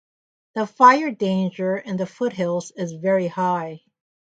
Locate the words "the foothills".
1.95-2.71